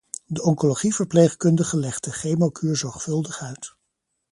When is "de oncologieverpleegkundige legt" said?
0.25-2.03